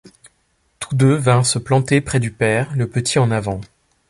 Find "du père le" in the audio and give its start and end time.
2.19-2.87